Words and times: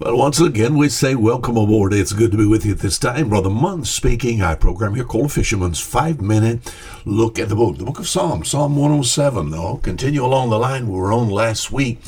Well, 0.00 0.16
once 0.16 0.40
again, 0.40 0.78
we 0.78 0.88
say 0.88 1.14
welcome 1.14 1.58
aboard. 1.58 1.92
It's 1.92 2.14
good 2.14 2.30
to 2.30 2.38
be 2.38 2.46
with 2.46 2.64
you 2.64 2.72
at 2.72 2.78
this 2.78 2.98
time. 2.98 3.28
Brother 3.28 3.50
Munn 3.50 3.84
speaking. 3.84 4.40
I 4.40 4.54
program 4.54 4.94
here 4.94 5.04
called 5.04 5.30
Fisherman's 5.30 5.78
Five 5.78 6.22
Minute 6.22 6.74
Look 7.04 7.38
at 7.38 7.50
the 7.50 7.54
Book. 7.54 7.76
The 7.76 7.84
book 7.84 7.98
of 7.98 8.08
Psalms, 8.08 8.48
Psalm 8.48 8.76
107, 8.76 9.50
though. 9.50 9.76
Continue 9.82 10.24
along 10.24 10.48
the 10.48 10.58
line 10.58 10.88
we 10.88 10.98
were 10.98 11.12
on 11.12 11.28
last 11.28 11.70
week, 11.70 12.00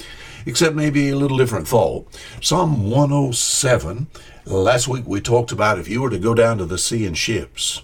except 0.47 0.75
maybe 0.75 1.11
a 1.11 1.17
little 1.17 1.37
different 1.37 1.69
thought. 1.69 2.07
Psalm 2.41 2.89
107. 2.89 4.07
Last 4.47 4.89
week 4.89 5.05
we 5.07 5.21
talked 5.21 5.53
about 5.53 5.79
if 5.79 5.87
you 5.87 6.01
were 6.01 6.09
to 6.09 6.19
go 6.19 6.33
down 6.33 6.57
to 6.59 6.65
the 6.65 6.79
sea 6.79 7.05
in 7.05 7.13
ships 7.13 7.83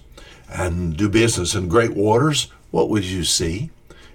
and 0.48 0.96
do 0.96 1.10
business 1.10 1.54
in 1.54 1.68
great 1.68 1.92
waters, 1.92 2.50
what 2.70 2.88
would 2.88 3.04
you 3.04 3.24
see? 3.24 3.68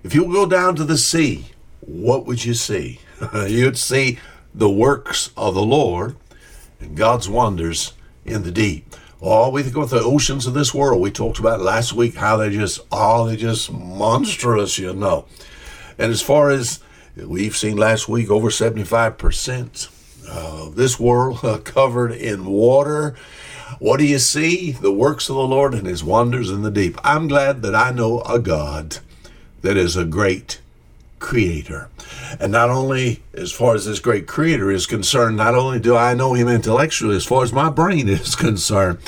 If 0.03 0.15
you 0.15 0.25
go 0.25 0.47
down 0.47 0.75
to 0.77 0.85
the 0.85 0.97
sea, 0.97 1.49
what 1.81 2.25
would 2.25 2.45
you 2.45 2.55
see? 2.55 2.99
You'd 3.47 3.77
see 3.77 4.17
the 4.53 4.69
works 4.69 5.31
of 5.35 5.55
the 5.55 5.63
Lord 5.63 6.15
and 6.79 6.95
God's 6.95 7.29
wonders 7.29 7.93
in 8.25 8.43
the 8.43 8.51
deep. 8.51 8.95
Oh, 9.21 9.49
we 9.49 9.63
think 9.63 9.75
about 9.75 9.89
the 9.89 10.01
oceans 10.01 10.45
of 10.45 10.53
this 10.53 10.73
world. 10.73 11.01
We 11.01 11.09
talked 11.09 11.39
about 11.39 11.61
last 11.61 11.93
week 11.93 12.15
how 12.15 12.37
they 12.37 12.49
just, 12.49 12.81
oh, 12.91 13.25
they're 13.25 13.37
just 13.37 13.71
monstrous, 13.71 14.77
you 14.77 14.93
know. 14.93 15.25
And 15.97 16.11
as 16.11 16.21
far 16.21 16.49
as 16.49 16.81
we've 17.15 17.55
seen 17.55 17.77
last 17.77 18.09
week, 18.09 18.29
over 18.29 18.49
75% 18.49 20.27
of 20.27 20.75
this 20.75 20.99
world 20.99 21.39
covered 21.65 22.11
in 22.11 22.45
water. 22.45 23.15
What 23.79 23.97
do 23.97 24.05
you 24.05 24.19
see? 24.19 24.71
The 24.71 24.91
works 24.91 25.29
of 25.29 25.35
the 25.35 25.47
Lord 25.47 25.73
and 25.73 25.87
his 25.87 26.03
wonders 26.03 26.49
in 26.49 26.61
the 26.61 26.71
deep. 26.71 26.97
I'm 27.03 27.27
glad 27.27 27.61
that 27.61 27.75
I 27.75 27.91
know 27.91 28.21
a 28.21 28.39
God 28.39 28.97
that 29.61 29.77
is 29.77 29.95
a 29.95 30.05
great 30.05 30.59
creator. 31.23 31.89
And 32.39 32.51
not 32.51 32.69
only 32.69 33.23
as 33.33 33.51
far 33.51 33.73
as 33.73 33.85
this 33.85 33.99
great 33.99 34.27
creator 34.27 34.69
is 34.69 34.85
concerned, 34.85 35.37
not 35.37 35.55
only 35.55 35.79
do 35.79 35.95
I 35.95 36.13
know 36.13 36.33
him 36.33 36.49
intellectually 36.49 37.15
as 37.15 37.25
far 37.25 37.43
as 37.43 37.53
my 37.53 37.69
brain 37.69 38.09
is 38.19 38.35
concerned, 38.35 38.99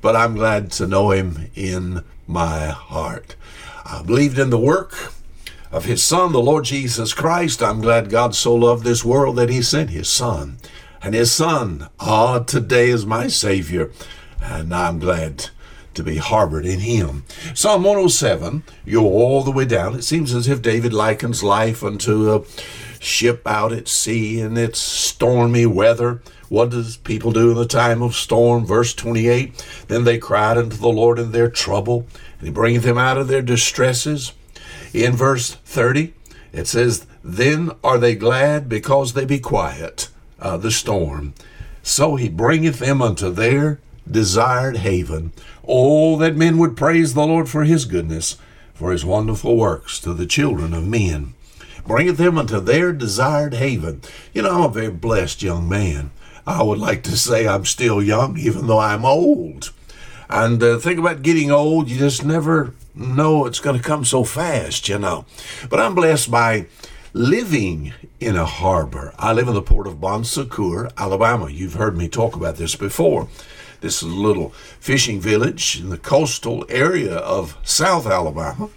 but 0.00 0.16
I'm 0.16 0.34
glad 0.34 0.72
to 0.72 0.86
know 0.86 1.10
him 1.10 1.50
in 1.54 2.02
my 2.26 2.68
heart. 2.68 3.36
I 3.84 4.02
believed 4.02 4.38
in 4.38 4.50
the 4.50 4.58
work 4.58 5.12
of 5.70 5.84
his 5.84 6.02
son, 6.02 6.32
the 6.32 6.40
Lord 6.40 6.64
Jesus 6.64 7.12
Christ. 7.12 7.62
I'm 7.62 7.82
glad 7.82 8.08
God 8.08 8.34
so 8.34 8.54
loved 8.54 8.84
this 8.84 9.04
world 9.04 9.36
that 9.36 9.50
he 9.50 9.60
sent 9.60 9.90
his 9.90 10.08
son. 10.08 10.56
And 11.02 11.14
his 11.14 11.30
son, 11.30 11.88
ah, 12.00 12.40
today 12.40 12.88
is 12.88 13.04
my 13.04 13.28
Savior. 13.28 13.92
And 14.42 14.74
I'm 14.74 14.98
glad 14.98 15.50
to 15.94 16.02
be 16.02 16.16
harbored 16.16 16.66
in 16.66 16.80
him. 16.80 17.24
Psalm 17.54 17.82
107, 17.82 18.62
you 18.84 19.00
are 19.00 19.10
all 19.10 19.42
the 19.42 19.50
way 19.50 19.64
down. 19.64 19.94
It 19.94 20.02
seems 20.02 20.34
as 20.34 20.48
if 20.48 20.62
David 20.62 20.92
likens 20.92 21.42
life 21.42 21.82
unto 21.82 22.32
a 22.32 22.44
ship 23.00 23.46
out 23.46 23.72
at 23.72 23.88
sea 23.88 24.40
in 24.40 24.56
its 24.56 24.78
stormy 24.78 25.66
weather. 25.66 26.22
What 26.48 26.70
does 26.70 26.96
people 26.96 27.32
do 27.32 27.50
in 27.50 27.56
the 27.56 27.66
time 27.66 28.02
of 28.02 28.14
storm? 28.14 28.64
Verse 28.64 28.94
28 28.94 29.84
Then 29.88 30.04
they 30.04 30.18
cried 30.18 30.56
unto 30.56 30.76
the 30.76 30.88
Lord 30.88 31.18
in 31.18 31.32
their 31.32 31.50
trouble, 31.50 32.06
and 32.38 32.48
he 32.48 32.52
bringeth 32.52 32.84
them 32.84 32.98
out 32.98 33.18
of 33.18 33.28
their 33.28 33.42
distresses. 33.42 34.32
In 34.94 35.14
verse 35.14 35.54
30, 35.64 36.14
it 36.52 36.66
says, 36.66 37.06
Then 37.22 37.72
are 37.84 37.98
they 37.98 38.14
glad 38.14 38.68
because 38.68 39.12
they 39.12 39.24
be 39.24 39.38
quiet, 39.38 40.08
uh, 40.40 40.56
the 40.56 40.70
storm. 40.70 41.34
So 41.82 42.16
he 42.16 42.28
bringeth 42.28 42.78
them 42.78 43.02
unto 43.02 43.30
their 43.30 43.80
desired 44.10 44.78
haven. 44.78 45.32
Oh, 45.66 46.16
that 46.18 46.36
men 46.36 46.58
would 46.58 46.76
praise 46.76 47.14
the 47.14 47.26
Lord 47.26 47.48
for 47.48 47.64
his 47.64 47.84
goodness, 47.84 48.36
for 48.74 48.92
his 48.92 49.04
wonderful 49.04 49.56
works 49.56 50.00
to 50.00 50.14
the 50.14 50.26
children 50.26 50.72
of 50.72 50.86
men. 50.86 51.34
Bringeth 51.86 52.18
them 52.18 52.38
unto 52.38 52.60
their 52.60 52.92
desired 52.92 53.54
haven. 53.54 54.02
You 54.32 54.42
know, 54.42 54.50
I'm 54.50 54.64
a 54.64 54.68
very 54.68 54.90
blessed 54.90 55.42
young 55.42 55.68
man. 55.68 56.10
I 56.46 56.62
would 56.62 56.78
like 56.78 57.02
to 57.04 57.16
say 57.16 57.46
I'm 57.46 57.64
still 57.64 58.02
young, 58.02 58.38
even 58.38 58.66
though 58.66 58.78
I'm 58.78 59.04
old. 59.04 59.72
And 60.30 60.62
uh, 60.62 60.78
think 60.78 60.98
about 60.98 61.22
getting 61.22 61.50
old, 61.50 61.88
you 61.88 61.98
just 61.98 62.24
never 62.24 62.74
know 62.94 63.46
it's 63.46 63.60
going 63.60 63.76
to 63.76 63.82
come 63.82 64.04
so 64.04 64.24
fast, 64.24 64.88
you 64.88 64.98
know. 64.98 65.24
But 65.70 65.80
I'm 65.80 65.94
blessed 65.94 66.30
by 66.30 66.66
living 67.12 67.92
in 68.20 68.36
a 68.36 68.44
harbor. 68.44 69.14
I 69.18 69.32
live 69.32 69.48
in 69.48 69.54
the 69.54 69.62
port 69.62 69.86
of 69.86 70.00
Bon 70.00 70.24
Secour, 70.24 70.90
Alabama. 70.96 71.50
You've 71.50 71.74
heard 71.74 71.96
me 71.96 72.08
talk 72.08 72.36
about 72.36 72.56
this 72.56 72.76
before. 72.76 73.28
This 73.80 74.02
is 74.02 74.12
a 74.12 74.16
little 74.16 74.50
fishing 74.80 75.20
village 75.20 75.78
in 75.80 75.90
the 75.90 75.98
coastal 75.98 76.64
area 76.68 77.16
of 77.16 77.56
South 77.62 78.06
Alabama. 78.06 78.70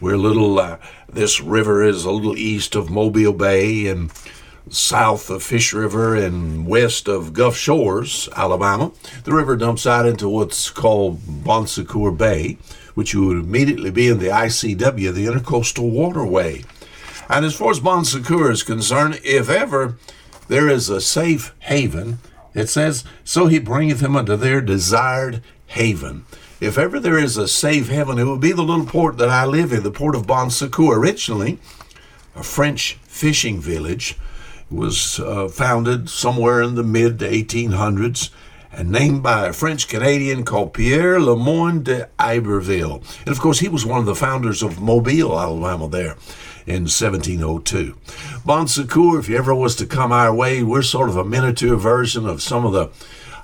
We're 0.00 0.14
a 0.14 0.18
little, 0.18 0.58
uh, 0.58 0.78
this 1.06 1.40
river 1.40 1.82
is 1.82 2.06
a 2.06 2.10
little 2.10 2.36
east 2.36 2.74
of 2.74 2.88
Mobile 2.88 3.34
Bay 3.34 3.86
and 3.88 4.10
south 4.70 5.28
of 5.28 5.42
Fish 5.42 5.74
River 5.74 6.14
and 6.14 6.66
west 6.66 7.08
of 7.08 7.34
Gulf 7.34 7.56
Shores, 7.56 8.28
Alabama. 8.34 8.92
The 9.24 9.34
river 9.34 9.54
dumps 9.56 9.86
out 9.86 10.06
into 10.06 10.30
what's 10.30 10.70
called 10.70 11.20
Bon 11.44 11.66
Secour 11.66 12.12
Bay, 12.12 12.56
which 12.94 13.14
would 13.14 13.36
immediately 13.36 13.90
be 13.90 14.08
in 14.08 14.18
the 14.18 14.28
ICW, 14.28 15.12
the 15.12 15.26
Intercoastal 15.26 15.90
Waterway. 15.90 16.64
And 17.28 17.44
as 17.44 17.54
far 17.54 17.70
as 17.70 17.80
Bon 17.80 18.04
Secour 18.04 18.50
is 18.50 18.62
concerned, 18.62 19.20
if 19.24 19.50
ever 19.50 19.98
there 20.48 20.68
is 20.68 20.88
a 20.88 21.02
safe 21.02 21.54
haven, 21.60 22.18
it 22.54 22.68
says, 22.68 23.04
So 23.24 23.46
he 23.46 23.58
bringeth 23.58 24.00
him 24.00 24.16
unto 24.16 24.36
their 24.36 24.60
desired 24.60 25.42
haven. 25.68 26.24
If 26.60 26.76
ever 26.76 26.98
there 26.98 27.18
is 27.18 27.36
a 27.36 27.46
safe 27.46 27.88
haven, 27.88 28.18
it 28.18 28.24
would 28.24 28.40
be 28.40 28.52
the 28.52 28.62
little 28.62 28.86
port 28.86 29.16
that 29.18 29.28
I 29.28 29.44
live 29.44 29.72
in, 29.72 29.82
the 29.82 29.90
port 29.90 30.16
of 30.16 30.26
Bon 30.26 30.50
Secour. 30.50 30.98
Originally, 30.98 31.58
a 32.34 32.42
French 32.42 32.94
fishing 33.04 33.60
village 33.60 34.16
was 34.70 35.20
uh, 35.20 35.48
founded 35.48 36.10
somewhere 36.10 36.60
in 36.60 36.74
the 36.74 36.82
mid 36.82 37.18
1800s 37.18 38.30
and 38.72 38.90
named 38.90 39.22
by 39.22 39.46
a 39.46 39.52
French 39.52 39.88
Canadian 39.88 40.44
called 40.44 40.74
Pierre 40.74 41.20
Le 41.20 41.36
Moyne 41.36 41.82
d'Iberville. 41.82 43.02
And 43.20 43.28
of 43.28 43.40
course, 43.40 43.60
he 43.60 43.68
was 43.68 43.86
one 43.86 44.00
of 44.00 44.06
the 44.06 44.14
founders 44.14 44.62
of 44.62 44.80
Mobile, 44.80 45.38
Alabama, 45.38 45.88
there 45.88 46.16
in 46.66 46.82
1702. 46.82 47.96
Bon 48.44 48.68
Secour, 48.68 49.18
if 49.18 49.28
you 49.28 49.38
ever 49.38 49.54
was 49.54 49.74
to 49.76 49.86
come 49.86 50.12
our 50.12 50.34
way, 50.34 50.62
we're 50.62 50.82
sort 50.82 51.08
of 51.08 51.16
a 51.16 51.24
miniature 51.24 51.76
version 51.76 52.26
of 52.26 52.42
some 52.42 52.64
of 52.66 52.72
the 52.72 52.90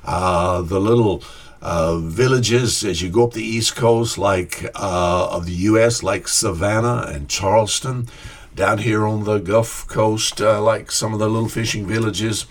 uh, 0.04 0.60
the 0.60 0.78
little 0.78 1.22
uh, 1.62 1.96
villages 1.96 2.84
as 2.84 3.00
you 3.00 3.08
go 3.08 3.24
up 3.24 3.32
the 3.32 3.42
east 3.42 3.74
coast, 3.74 4.18
like 4.18 4.70
uh, 4.74 5.28
of 5.30 5.46
the 5.46 5.52
U.S., 5.52 6.02
like 6.02 6.28
Savannah 6.28 7.06
and 7.08 7.28
Charleston. 7.28 8.08
Down 8.54 8.78
here 8.78 9.04
on 9.04 9.24
the 9.24 9.38
Gulf 9.38 9.88
Coast, 9.88 10.40
uh, 10.40 10.62
like 10.62 10.92
some 10.92 11.12
of 11.12 11.18
the 11.18 11.28
little 11.28 11.48
fishing 11.48 11.86
villages 11.86 12.46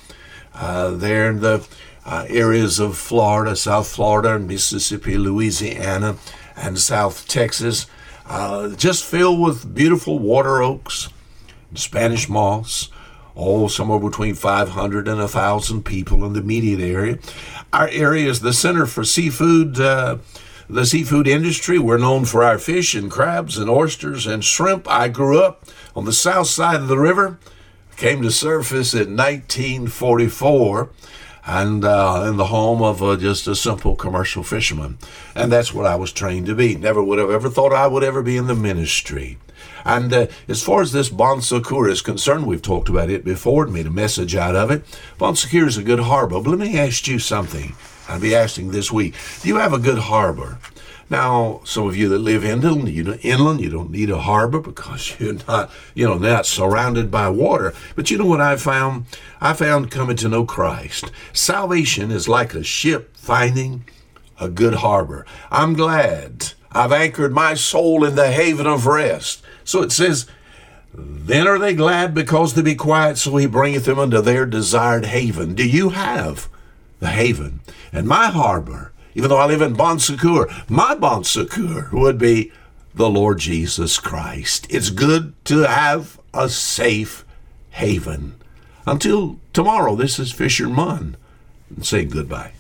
uh, 0.54 0.92
there 0.92 1.30
in 1.30 1.40
the 1.40 1.66
uh, 2.06 2.25
areas 2.30 2.80
of 2.80 2.97
Florida, 2.97 3.56
South 3.56 3.88
Florida, 3.88 4.38
Mississippi, 4.40 5.18
Louisiana, 5.18 6.18
and 6.56 6.78
South 6.78 7.28
Texas 7.28 7.88
uh, 8.25 8.69
just 8.69 9.03
filled 9.03 9.41
with 9.41 9.74
beautiful 9.74 10.19
water 10.19 10.62
oaks, 10.62 11.09
Spanish 11.75 12.30
moss, 12.30 12.90
oh, 13.36 13.68
somewhere 13.68 14.00
between 14.00 14.36
500 14.36 15.08
and 15.08 15.19
1,000 15.19 15.84
people 15.84 16.24
in 16.25 16.34
the 16.34 16.40
immediate 16.40 16.80
area. 16.80 17.19
Our 17.72 17.88
area 17.90 18.30
is 18.30 18.42
the 18.42 18.53
center 18.53 18.86
for 18.86 19.03
seafood, 19.03 19.80
uh, 19.80 20.18
the 20.69 20.86
seafood 20.86 21.28
industry. 21.28 21.80
We're 21.80 21.97
known 21.97 22.25
for 22.25 22.44
our 22.44 22.58
fish 22.58 22.96
and 22.96 23.12
crabs 23.12 23.58
and 23.58 23.69
oysters 23.69 24.25
and 24.25 24.44
shrimp. 24.44 24.90
I 24.90 25.09
grew 25.09 25.42
up 25.42 25.66
on 25.96 26.06
the 26.06 26.13
south 26.13 26.47
side 26.47 26.81
of 26.81 26.88
the 26.88 27.00
river, 27.00 27.40
came 27.97 28.22
to 28.22 28.31
surface 28.31 28.94
in 28.94 29.18
1944 29.18 30.90
and 31.46 31.84
uh, 31.84 32.26
in 32.28 32.38
the 32.38 32.46
home 32.46 32.81
of 32.81 33.04
uh, 33.04 33.18
just 33.18 33.48
a 33.48 33.56
simple 33.56 33.96
commercial 33.96 34.44
fisherman. 34.44 34.98
And 35.36 35.52
that's 35.52 35.74
what 35.74 35.86
I 35.86 35.96
was 35.96 36.12
trained 36.12 36.46
to 36.48 36.56
be. 36.56 36.76
Never 36.76 37.04
would 37.04 37.20
have 37.20 37.30
ever 37.30 37.50
thought 37.50 37.74
I 37.74 37.88
would 37.88 38.04
ever 38.04 38.22
be 38.22 38.38
in 38.38 38.48
the 38.48 38.56
ministry. 38.56 39.38
And 39.86 40.14
uh, 40.14 40.28
as 40.48 40.64
far 40.64 40.81
as 40.81 40.92
this 40.94 41.09
Bon 41.09 41.42
Secour 41.42 41.90
is 41.90 42.02
concerned, 42.02 42.48
we've 42.48 42.62
talked 42.62 42.90
about 42.90 43.09
it 43.09 43.26
before 43.26 43.66
and 43.66 43.74
made 43.74 43.88
a 43.88 43.92
message 43.92 44.36
out 44.36 44.56
of 44.56 44.72
it. 44.72 44.84
Bon 45.18 45.36
Secour 45.36 45.68
is 45.68 45.78
a 45.78 45.84
good 45.84 46.00
harbor. 46.00 46.40
But 46.40 46.50
let 46.52 46.59
me 46.59 46.80
ask 46.80 47.07
you 47.07 47.19
something. 47.19 47.75
I'll 48.07 48.19
be 48.19 48.36
asking 48.36 48.72
this 48.72 48.92
week. 48.92 49.16
Do 49.42 49.48
you 49.48 49.57
have 49.57 49.74
a 49.74 49.80
good 49.80 49.98
harbor? 49.98 50.60
Now, 51.13 51.62
some 51.63 51.88
of 51.88 51.95
you 51.95 52.10
that 52.10 52.18
live 52.18 52.44
inland, 52.44 52.89
you 52.89 53.04
know, 53.04 53.13
inland, 53.21 53.62
you 53.62 53.69
don't 53.69 53.92
need 53.92 54.10
a 54.10 54.18
harbor 54.18 54.60
because 54.60 55.15
you're 55.19 55.38
not, 55.48 55.69
you 55.94 56.07
know, 56.07 56.18
not 56.18 56.48
surrounded 56.48 57.12
by 57.12 57.30
water. 57.30 57.75
But 57.95 58.10
you 58.10 58.18
know 58.18 58.25
what 58.25 58.42
I 58.42 58.56
found? 58.56 59.06
I 59.39 59.54
found 59.54 59.92
coming 59.92 60.15
to 60.15 60.27
know 60.27 60.44
Christ. 60.44 61.12
Salvation 61.31 62.10
is 62.10 62.27
like 62.27 62.56
a 62.56 62.63
ship 62.63 63.15
finding 63.15 63.88
a 64.39 64.50
good 64.50 64.74
harbor. 64.74 65.24
I'm 65.51 65.75
glad 65.75 66.54
I've 66.71 66.92
anchored 66.92 67.31
my 67.31 67.54
soul 67.54 68.04
in 68.04 68.16
the 68.16 68.31
haven 68.31 68.66
of 68.66 68.88
rest. 68.88 69.44
So 69.63 69.83
it 69.83 69.92
says, 69.92 70.25
then 70.95 71.48
are 71.48 71.59
they 71.59 71.75
glad 71.75 72.16
because 72.16 72.56
they 72.56 72.63
be 72.63 72.74
quiet, 72.74 73.19
so 73.19 73.38
he 73.38 73.45
bringeth 73.45 73.86
them 73.86 74.00
unto 74.00 74.19
their 74.19 74.48
desired 74.48 75.06
haven. 75.06 75.54
Do 75.54 75.69
you 75.69 75.89
have 75.89 76.50
the 77.00 77.09
haven? 77.09 77.59
And 77.92 78.07
my 78.07 78.31
harbor 78.31 78.94
even 79.15 79.30
though 79.30 79.38
I 79.38 79.45
live 79.45 79.62
in 79.62 79.74
Bon 79.74 80.00
Secour, 80.00 80.50
my 80.69 80.95
Bon 80.95 81.24
Secour 81.24 81.89
would 81.92 82.18
be 82.18 82.51
the 82.94 83.10
Lord 83.10 83.39
Jesus 83.39 84.00
Christ. 84.00 84.68
It's 84.69 84.89
good 84.89 85.33
to 85.45 85.63
have 85.68 86.19
a 86.33 86.50
safe 86.50 87.25
haven. 87.71 88.36
Until 88.86 89.39
tomorrow, 89.54 89.95
this 89.95 90.19
is 90.19 90.31
Fisher 90.31 90.65
Fisherman 90.65 91.18
saying 91.81 92.10
goodbye. 92.10 92.51